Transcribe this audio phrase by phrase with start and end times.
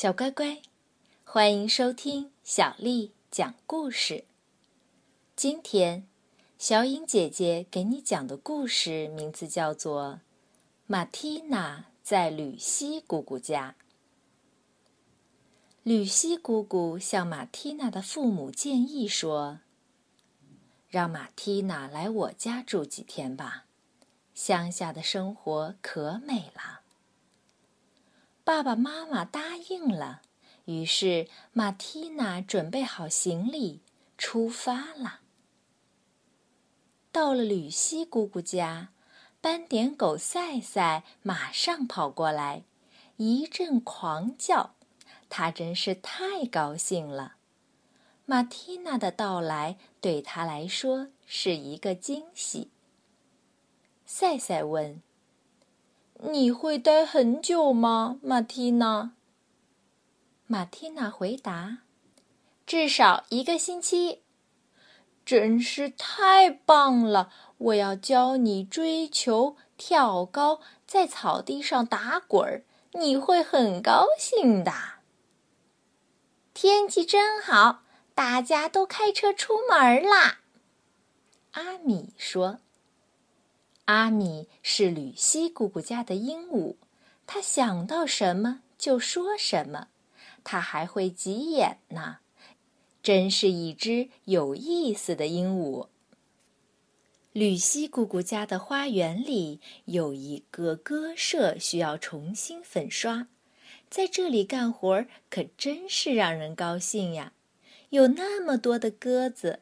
[0.00, 0.62] 小乖乖，
[1.24, 4.26] 欢迎收听小丽讲故事。
[5.34, 6.06] 今天，
[6.56, 10.04] 小颖姐姐给你讲的故事名字叫做
[10.86, 13.74] 《马蒂娜在吕西姑姑家》。
[15.82, 19.58] 吕西姑姑向马蒂娜的父母建议说
[20.88, 23.64] ：“让马蒂娜来我家住几天吧，
[24.32, 26.82] 乡下的生活可美了。”
[28.48, 30.22] 爸爸妈妈答应了，
[30.64, 33.82] 于是马蒂娜准备好行李，
[34.16, 35.20] 出发了。
[37.12, 38.88] 到了吕西姑姑家，
[39.42, 42.62] 斑点狗赛赛马上跑过来，
[43.18, 44.74] 一阵狂叫，
[45.28, 47.34] 他真是太高兴了。
[48.24, 52.70] 马蒂娜的到来对他来说是一个惊喜。
[54.06, 55.02] 赛赛问。
[56.20, 59.12] 你会待很久吗，马蒂娜？
[60.46, 61.78] 马蒂娜回答
[62.66, 64.22] ：“至少一个星期。”
[65.24, 67.30] 真是太棒了！
[67.58, 74.72] 我要教你追球、跳高，在草地上打滚儿，你会很高兴的。
[76.52, 77.82] 天气真好，
[78.14, 80.40] 大家都开车出门啦。
[81.52, 82.58] 阿米说。
[83.88, 86.76] 阿米是吕西姑姑家的鹦鹉，
[87.26, 89.88] 他想到什么就说什么，
[90.44, 92.18] 他还会挤眼呢，
[93.02, 95.88] 真是一只有意思的鹦鹉。
[97.32, 103.28] 吕西姑姑家的花园里有一个鸽舍，需要重新粉刷，
[103.88, 107.32] 在这里干活可真是让人高兴呀！
[107.88, 109.60] 有那么多的鸽子，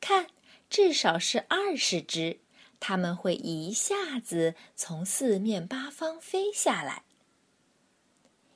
[0.00, 0.28] 看，
[0.70, 2.38] 至少是二十只。
[2.80, 7.04] 他们会一下子从四面八方飞下来。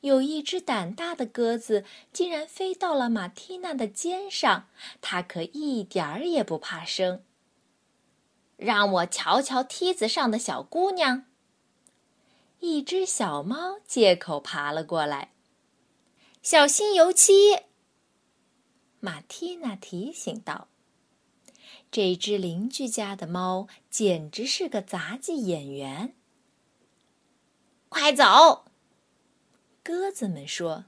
[0.00, 4.68] 有一只胆大的鸽子竟然飞到了马蒂娜的肩上，
[5.02, 7.22] 它可一点儿也不怕生。
[8.56, 11.26] 让我瞧瞧梯子上的小姑娘。
[12.60, 15.32] 一只小猫借口爬了过来，
[16.42, 17.58] 小心油漆。
[19.00, 20.68] 马蒂娜提醒道。
[21.90, 26.14] 这只邻居家的猫简直是个杂技演员。
[27.88, 28.66] 快走！
[29.82, 30.84] 鸽子们说：“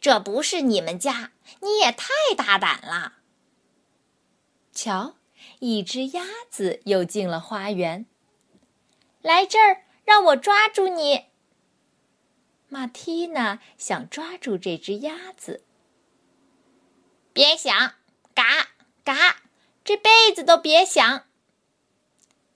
[0.00, 3.18] 这不是你们家，你也太大胆了。”
[4.72, 5.16] 瞧，
[5.58, 8.06] 一只鸭子又进了花园。
[9.20, 11.26] 来这儿，让我抓住你。
[12.68, 15.62] 马蒂娜想抓住这只鸭子。
[17.34, 17.96] 别想，
[18.34, 18.70] 嘎
[19.04, 19.42] 嘎。
[19.84, 21.24] 这辈子都别想！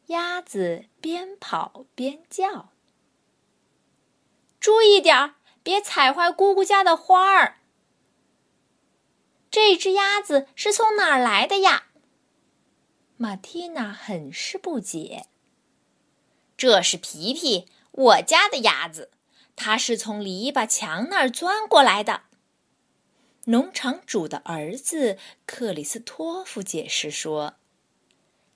[0.06, 2.70] 鸭子边跑边叫
[4.60, 5.34] ：“注意点儿，
[5.65, 7.59] 别踩坏姑姑家的花儿。”
[9.50, 11.86] 这只鸭子是从哪儿来的呀？
[13.16, 15.26] 马蒂娜很是不解。
[16.56, 19.10] 这是皮皮，我家的鸭子，
[19.56, 22.25] 它是从篱笆墙那儿钻过来的。
[23.49, 27.55] 农场主的儿子克里斯托夫解释说：“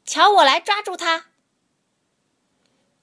[0.05, 1.27] 瞧，我来抓住他。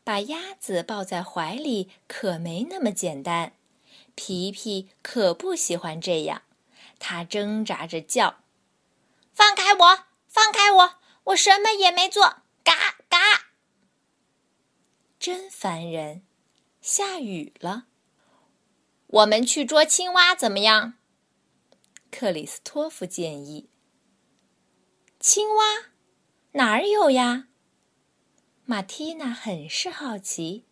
[0.03, 3.53] 把鸭子抱在怀里可没那么简单。
[4.15, 6.41] 皮皮可不喜欢这样，
[6.99, 8.39] 他挣扎着叫
[9.33, 10.95] ：‘放开我，放开我！
[11.25, 13.17] 我什么也没做！’嘎嘎，
[15.19, 16.23] 真烦人！
[16.81, 17.85] 下雨了，
[19.07, 20.95] 我们去捉青蛙怎么样？”
[22.19, 23.69] 克里斯托夫建议
[25.21, 25.91] ：“青蛙
[26.53, 27.47] 哪儿有呀？”
[28.65, 30.65] 马蒂娜很是好奇。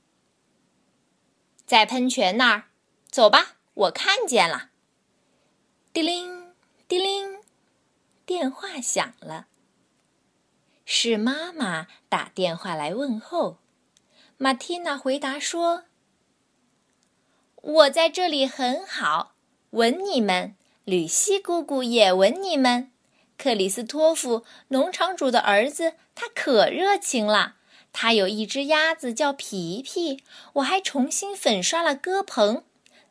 [1.63, 2.69] 在喷泉那儿，
[3.11, 4.71] 走吧，我看见了。
[5.93, 6.55] 叮铃
[6.87, 7.37] 叮铃，
[8.25, 9.45] 电话响了。
[10.83, 13.59] 是妈妈打电话来问候。
[14.37, 15.83] 马蒂娜回答说
[17.61, 19.35] ：“我在这里很好，
[19.69, 20.55] 吻你们。”
[20.85, 22.91] 吕西姑姑也吻你们，
[23.39, 27.55] 克里斯托夫农场主的儿子，他可热情了。
[27.91, 30.21] 他有一只鸭子叫皮皮，
[30.53, 32.63] 我还重新粉刷了鸽棚。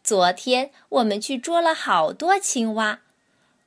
[0.04, 3.00] 昨天我们去捉了好多青蛙。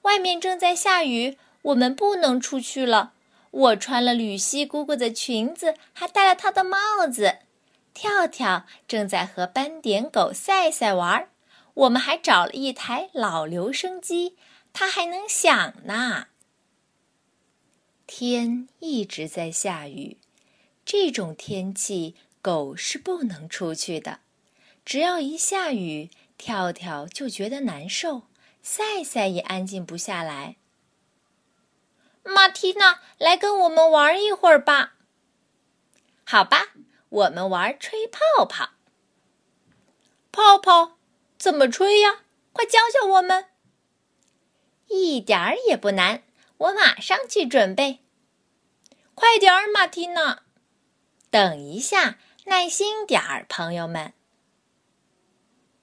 [0.04, 3.12] 外面正在下雨，我们不能出去了。
[3.52, 6.78] 我穿了吕西姑姑的裙子，还戴了她的帽
[7.12, 7.40] 子。
[7.94, 11.28] 跳跳正在和斑点狗赛赛玩儿。
[11.78, 14.36] 我们还找了一台老留声机，
[14.74, 16.28] 它还能响呢。
[18.08, 20.18] 天一直在下雨，
[20.84, 24.22] 这种天气狗是不能出去的。
[24.84, 28.24] 只要一下雨，跳跳就觉得难受，
[28.64, 30.56] 赛赛也安静不下来。
[32.24, 34.96] 马蒂娜，来跟我们玩一会儿吧。
[36.24, 36.70] 好吧，
[37.10, 38.72] 我们玩吹泡泡。
[40.32, 40.97] 泡泡
[41.38, 42.24] 怎么吹呀？
[42.54, 43.46] 快教教我们。
[44.88, 46.24] 一点儿也不难，
[46.58, 48.00] 我马上去准备。
[49.14, 50.44] 快点儿，马蒂娜。
[51.30, 54.14] 等一下，耐心点儿，朋友们。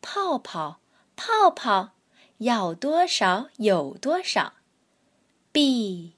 [0.00, 0.80] 泡泡，
[1.16, 1.90] 泡泡，
[2.38, 4.54] 要多少有多少。
[5.52, 6.14] B，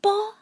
[0.00, 0.34] 波，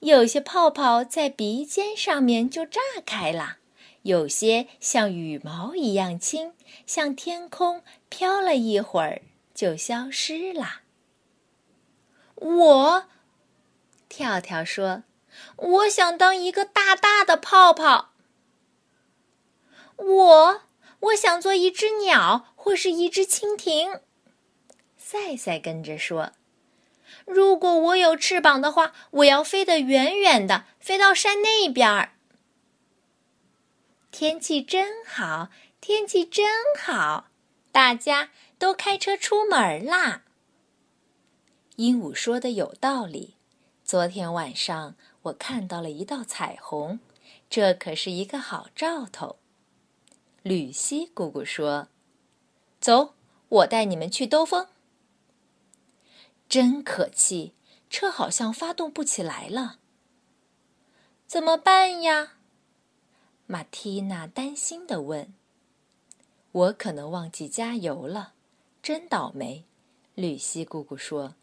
[0.00, 3.58] 有些泡泡在鼻尖上面就炸开了，
[4.02, 6.53] 有些像羽毛一样轻，
[6.86, 9.22] 向天空飘了一会儿
[9.54, 10.82] 就消失了。
[12.36, 13.08] 我，
[14.08, 15.04] 跳跳说。
[15.56, 18.12] 我想当一个大大的泡泡。
[19.96, 20.62] 我，
[21.00, 24.00] 我想做一只鸟或是一只蜻蜓。
[24.96, 26.32] 赛赛跟着说
[27.26, 32.12] ：“如果我有翅膀的话，我要飞得远远的，飞到山那边儿。”
[34.12, 35.48] 天气真好，
[35.86, 36.46] 天气真
[36.78, 37.28] 好，
[37.70, 40.24] 大家都开车出门啦。
[41.76, 43.34] 鹦鹉说的有道理。
[43.84, 44.96] 昨天晚上。
[45.24, 47.00] 我看到了一道彩虹，
[47.50, 49.36] 这可是一个好兆头。
[50.42, 51.88] 吕西姑姑说
[52.80, 53.12] ：“走，
[53.50, 54.68] 我带你们去兜风。”
[56.48, 57.52] 真可气，
[57.90, 59.80] 车好像发动不起来了。
[61.26, 62.36] 怎么办呀？
[63.46, 65.34] 马蒂娜担心地问。
[66.54, 68.32] “我可能忘记加油了，
[68.82, 69.64] 真倒霉。”
[70.16, 71.36] 吕西姑姑说。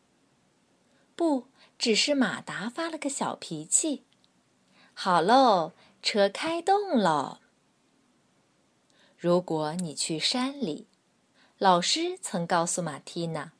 [1.15, 1.47] “不。”
[1.81, 4.03] 只是马达发了个小脾气。
[4.93, 5.71] 好喽，
[6.03, 7.39] 车开动喽。
[9.17, 10.85] 如果你去山里，
[11.57, 13.53] 老师曾告诉马蒂娜，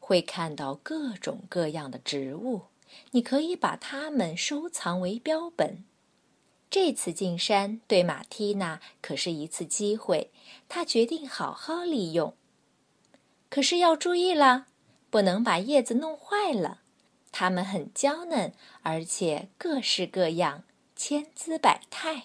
[0.00, 2.62] 会看到各种各样的植物，
[3.12, 5.84] 你可以把它们收藏为标本。
[6.70, 10.30] 这次进山对马蒂娜可是一次机会，
[10.68, 12.34] 她决定好好利用。
[13.48, 14.66] 可是要注意了，
[15.08, 16.82] 不能把叶子弄坏了。
[17.32, 22.24] 它们很娇嫩，而且各式各样，千姿百态。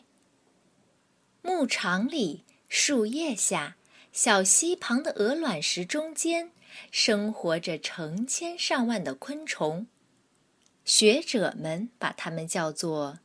[1.42, 3.78] 牧场里，树叶下，
[4.12, 6.52] 小溪旁的鹅卵石中间，
[6.92, 9.88] 生活着成千上万的昆虫。
[10.84, 13.20] 学者们把它们叫做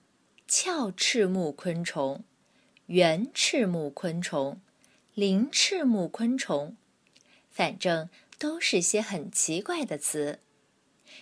[0.48, 2.24] 鞘翅目昆虫、
[2.86, 4.62] 圆翅目昆虫、
[5.12, 6.74] 鳞翅目昆虫，
[7.50, 8.08] 反正
[8.38, 10.40] 都是些很奇怪的词。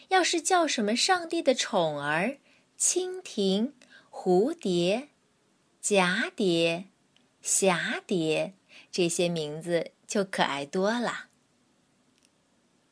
[0.08, 2.38] 要是叫什么上帝的宠儿、
[2.78, 3.74] 蜻蜓、
[4.12, 5.08] 蝴蝶、
[5.82, 6.84] 蛱蝶、
[7.42, 8.54] 蛱蝶，
[8.92, 11.26] 这些名字就可爱多了。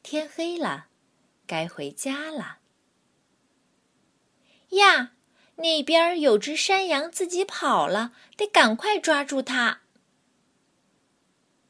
[0.02, 0.88] 天黑了，
[1.46, 2.58] 该回家了。
[4.70, 5.13] 呀，
[5.56, 9.81] 那边有只山羊自己跑了，得赶快抓住它。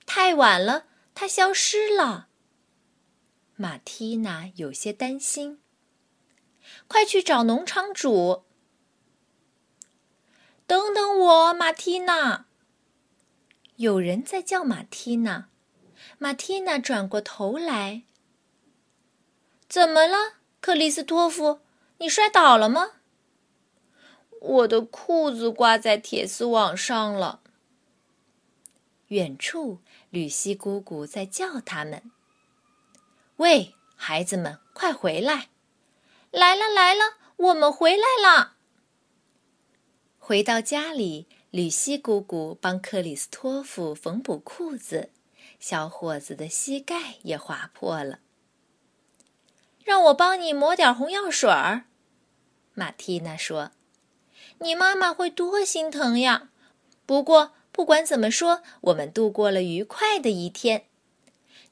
[0.07, 2.29] 太晚了，它消失了。
[3.57, 5.61] 马蒂娜有些担心。
[6.89, 8.45] 快去找农场主！
[10.67, 12.47] 等等我，马蒂娜！
[13.77, 15.49] 有人在叫马蒂娜。
[16.19, 18.05] 马蒂娜转过头来。
[19.69, 21.61] 怎么了，克里斯托夫？
[21.99, 22.94] 你摔倒了吗？
[24.45, 27.41] 我的裤子挂在铁丝网上了。
[29.09, 32.11] 远处，吕西姑姑在叫他们。
[33.37, 35.49] 喂，孩子们，快回来！
[36.31, 38.55] 来了来了，我们回来了。
[40.19, 45.11] 回到家里，吕西姑姑帮克里斯托夫缝补裤子，
[45.59, 48.21] 小伙子的膝盖也划破了。
[49.85, 51.85] 让我帮你抹点红药水儿，
[52.73, 53.73] 马蒂娜说
[54.61, 56.51] ：“你妈妈会多心疼呀。”
[57.07, 60.87] 不过不管怎么说，我们度过了愉快的一天。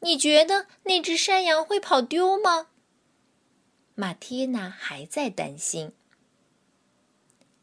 [0.00, 2.68] 你觉得那只山羊会跑丢吗？
[3.94, 5.92] 马蒂娜还在担心。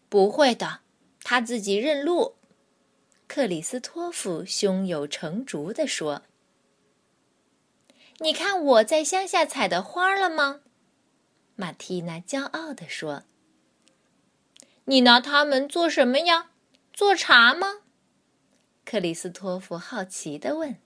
[0.07, 0.79] 不会的，
[1.23, 2.35] 他自己认路。
[3.27, 6.23] 克里斯托夫胸有成竹地说
[8.19, 10.61] ：“你看我在乡下采的花了吗？”
[11.55, 13.23] 马蒂娜骄傲地说
[14.89, 16.49] ：“你拿它们做什么呀？
[16.91, 17.81] 做茶吗？”
[18.83, 20.77] 克里斯托夫好奇地问。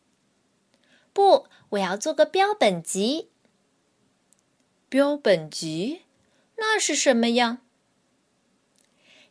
[1.14, 3.30] 不，我要做个标本集。
[4.90, 6.02] 标本集，
[6.58, 7.60] 那是什么呀？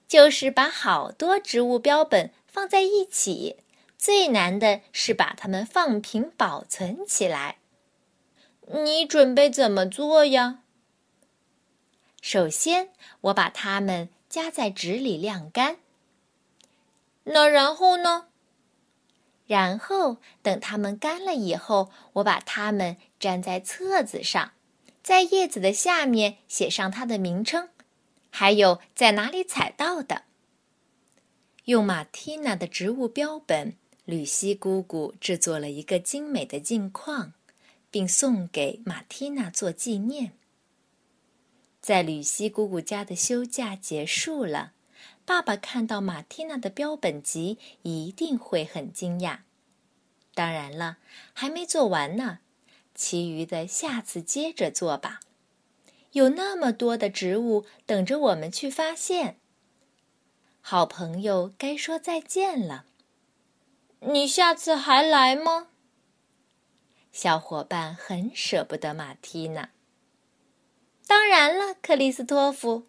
[0.09, 3.59] 就是把好多植物标本放在一起，
[3.99, 7.59] 最难的是把它们放平保存起来。
[8.73, 10.63] 你准备怎么做呀？
[12.23, 15.77] 首先，我把它们夹在纸里晾干。
[17.25, 18.29] 那然后呢？
[19.47, 24.53] 然后等它们干了以后，我把它们粘在册子上，
[25.03, 27.69] 在叶子的下面写上它的名称，
[28.31, 30.23] 还有在哪里采到的。
[31.67, 37.35] 用马蒂娜的植物标本，吕西姑姑制作了一个精美的镜框，
[37.91, 40.33] 并送给马蒂娜做纪念。
[41.83, 44.73] 在吕西姑姑家的休假结束了。
[45.25, 49.41] 爸爸看到马蒂娜的标本集，一定会很惊讶。
[50.33, 50.99] 当然了，
[51.33, 52.39] 还没做完呢，
[52.95, 55.19] 其余的下次接着做吧。
[56.13, 59.39] 有那么多的植物等着我们去发现。
[60.61, 62.85] 好朋友该说再见了。
[64.01, 65.67] 你下次还来吗？
[67.11, 69.72] 小伙伴很舍不得马蒂娜。
[71.15, 72.87] 当然了，克里斯托弗。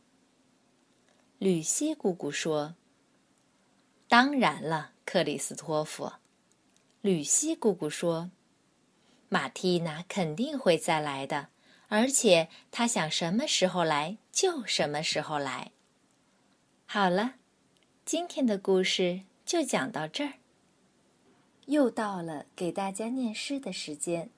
[1.40, 2.76] 吕西姑姑说
[4.08, 6.10] ：“当然了，克里斯托弗。”
[7.04, 8.32] 吕西姑姑说
[9.28, 11.50] ：“马蒂娜肯定会再来的，
[11.90, 15.74] 而且她想什么时候来就什么时候来。”
[16.88, 17.34] 好了，
[18.06, 20.36] 今天的故事就讲到这儿。
[21.66, 24.30] 又到了给大家念诗的时间，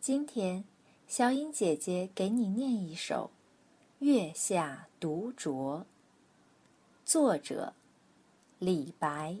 [0.00, 0.64] 今天
[1.16, 3.30] 小颖姐姐给你念一首
[4.04, 5.78] 《月下独酌》。
[7.04, 7.72] 作者：
[8.58, 9.36] 李白。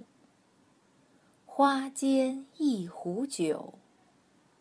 [1.44, 3.74] 花间一壶酒，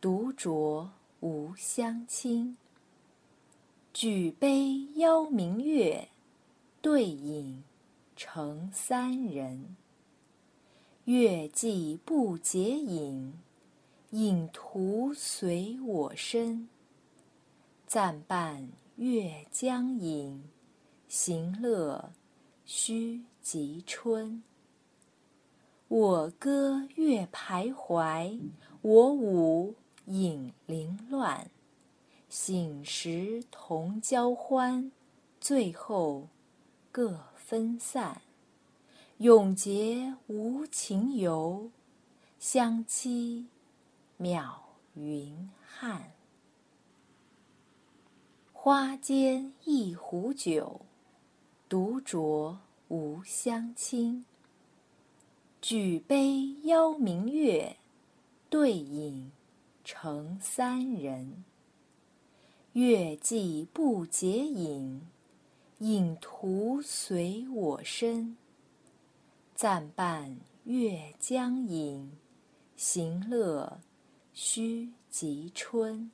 [0.02, 0.88] 独酌
[1.20, 2.58] 无相亲。
[3.94, 6.10] 举杯邀明月，
[6.82, 7.64] 对影
[8.16, 9.76] 成三人。
[11.06, 13.36] 月既不解饮，
[14.10, 16.68] 影徒随我身。
[17.94, 20.50] 暂伴月将影，
[21.08, 22.12] 行乐。
[22.66, 24.42] 须及春。
[25.90, 28.50] 我歌月徘徊，
[28.82, 31.52] 我舞影零乱。
[32.28, 34.92] 醒时同交欢，
[35.40, 36.30] 醉后
[36.92, 38.24] 各分散。
[39.20, 41.70] 永结无情游，
[42.40, 43.46] 相期
[44.18, 44.52] 邈
[44.96, 46.13] 云汉。
[48.66, 50.86] 花间一壶酒。
[51.68, 52.56] 独酌
[52.88, 54.24] 无相亲。
[55.62, 57.76] 举杯邀明月，
[58.50, 59.34] 对影
[59.84, 61.44] 成三人。
[62.72, 65.02] 月既不解饮，
[65.80, 68.38] 影徒随我身。
[69.54, 72.14] 暂伴月将影，
[72.78, 73.82] 行乐
[74.34, 76.10] 须及春。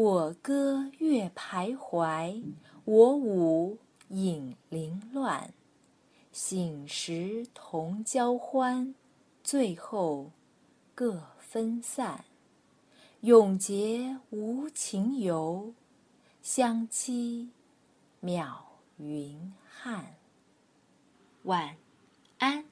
[0.00, 2.40] 我歌月徘徊，
[2.84, 3.78] 我舞。
[4.10, 5.52] 影零乱，
[6.30, 8.94] 醒时同交欢，
[9.42, 10.30] 醉后
[10.94, 12.24] 各分散。
[13.22, 15.74] 永结无情游，
[16.42, 17.50] 相期
[18.22, 18.54] 邈
[18.98, 20.14] 云汉。
[21.42, 21.76] 晚
[22.38, 22.64] 安。